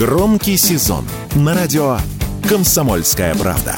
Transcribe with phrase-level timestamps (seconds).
[0.00, 1.04] Громкий сезон
[1.36, 1.98] на радио
[2.48, 3.76] «Комсомольская правда».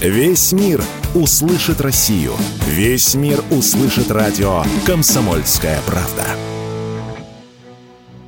[0.00, 0.82] Весь мир
[1.14, 2.32] услышит Россию.
[2.66, 6.24] Весь мир услышит радио «Комсомольская правда».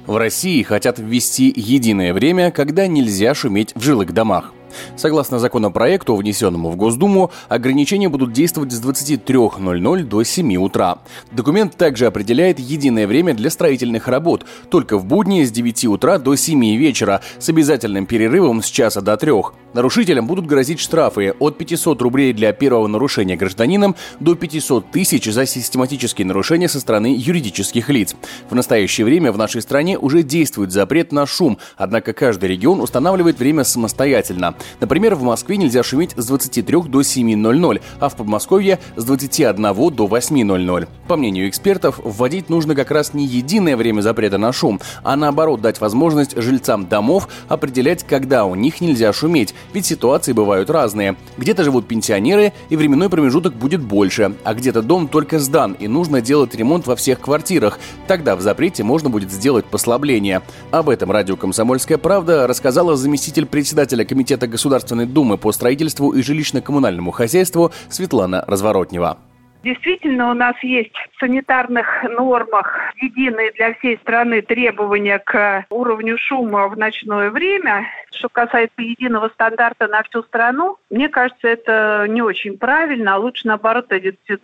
[0.05, 4.53] В России хотят ввести единое время, когда нельзя шуметь в жилых домах.
[4.97, 10.99] Согласно законопроекту, внесенному в Госдуму, ограничения будут действовать с 23.00 до 7 утра.
[11.33, 16.35] Документ также определяет единое время для строительных работ, только в будни с 9 утра до
[16.35, 19.33] 7 вечера, с обязательным перерывом с часа до 3.
[19.75, 25.45] Нарушителям будут грозить штрафы от 500 рублей для первого нарушения гражданином до 500 тысяч за
[25.45, 28.17] систематические нарушения со стороны юридических лиц.
[28.49, 33.39] В настоящее время в нашей стране уже действует запрет на шум, однако каждый регион устанавливает
[33.39, 34.55] время самостоятельно.
[34.87, 39.61] Например, в Москве нельзя шуметь с 23 до 7.00, а в Подмосковье с 21
[39.93, 40.89] до 8.00.
[41.09, 45.61] По мнению экспертов, вводить нужно как раз не единое время запрета на шум, а наоборот
[45.61, 51.17] дать возможность жильцам домов определять, когда у них нельзя шуметь, ведь ситуации бывают разные.
[51.37, 56.21] Где-то живут пенсионеры, и временной промежуток будет больше, а где-то дом только сдан, и нужно
[56.21, 57.81] делать ремонт во всех квартирах.
[58.07, 60.43] Тогда в запрете можно будет сделать послабление.
[60.71, 67.11] Об этом радио «Комсомольская правда» рассказала заместитель председателя Комитета Государственной Думы по строительству и жилищно-коммунальному
[67.11, 69.17] хозяйству Светлана Разворотнева.
[69.65, 76.77] Действительно, у нас есть санитарных нормах единые для всей страны требования к уровню шума в
[76.77, 77.87] ночное время.
[78.13, 83.47] Что касается единого стандарта на всю страну, мне кажется, это не очень правильно, а лучше,
[83.47, 83.93] наоборот,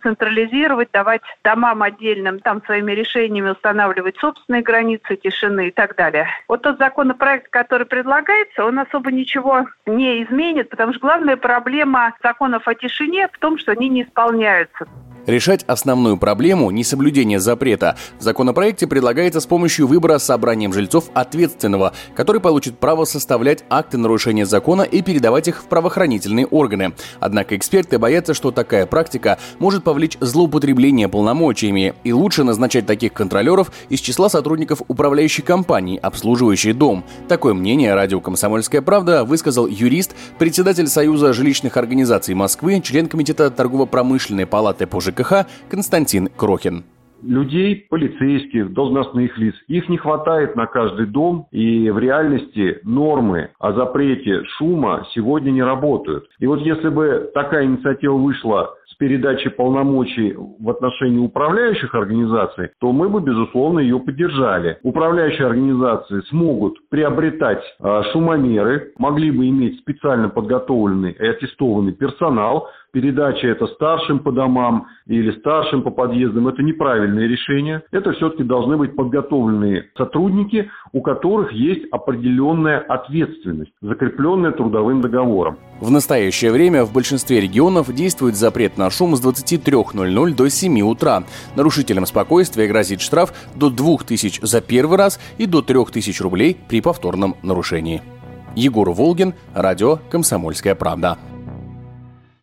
[0.01, 6.27] централизировать, давать домам отдельным там своими решениями устанавливать собственные границы тишины и так далее.
[6.47, 12.67] Вот тот законопроект, который предлагается, он особо ничего не изменит, потому что главная проблема законов
[12.67, 14.87] о тишине в том, что они не исполняются.
[15.25, 22.41] Решать основную проблему несоблюдения запрета в законопроекте предлагается с помощью выбора собранием жильцов ответственного, который
[22.41, 26.93] получит право составлять акты нарушения закона и передавать их в правоохранительные органы.
[27.21, 33.71] Однако эксперты боятся, что такая практика может повлечь злоупотребление полномочиями, и лучше назначать таких контролеров
[33.87, 37.05] из числа сотрудников управляющей компании, обслуживающей дом.
[37.29, 44.45] Такое мнение радио «Комсомольская правда» высказал юрист, председатель Союза жилищных организаций Москвы, член Комитета торгово-промышленной
[44.45, 46.83] палаты по ЖКХ ЖКХ Константин Крохин
[47.23, 49.55] людей, полицейских, должностных лиц.
[49.67, 55.63] Их не хватает на каждый дом, и в реальности нормы о запрете шума сегодня не
[55.63, 56.25] работают.
[56.39, 62.91] И вот если бы такая инициатива вышла с передачей полномочий в отношении управляющих организаций, то
[62.91, 64.77] мы бы, безусловно, ее поддержали.
[64.83, 73.47] Управляющие организации смогут приобретать э, шумомеры, могли бы иметь специально подготовленный и аттестованный персонал, передача
[73.47, 76.61] это старшим по домам или старшим по подъездам, это
[77.13, 77.81] неправильное решение.
[77.91, 85.57] Это все-таки должны быть подготовленные сотрудники, у которых есть определенная ответственность, закрепленная трудовым договором.
[85.79, 91.23] В настоящее время в большинстве регионов действует запрет на шум с 23.00 до 7 утра.
[91.55, 97.35] Нарушителям спокойствия грозит штраф до 2000 за первый раз и до 3000 рублей при повторном
[97.43, 98.01] нарушении.
[98.55, 101.17] Егор Волгин, радио «Комсомольская правда».